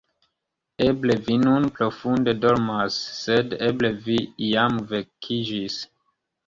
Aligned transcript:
Eble 0.85 1.15
vi 1.27 1.35
nun 1.41 1.67
profunde 1.75 2.35
dormas, 2.47 2.99
sed 3.21 3.57
eble 3.71 3.95
vi 4.09 4.21
jam 4.49 4.85
vekiĝis. 4.95 5.83